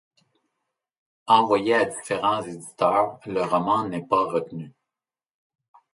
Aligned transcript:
Envoyé 1.27 1.75
à 1.75 1.85
différents 1.85 2.41
éditeurs, 2.41 3.19
le 3.27 3.43
roman 3.43 3.87
n'est 3.87 4.03
pas 4.07 4.25
retenu. 4.25 4.73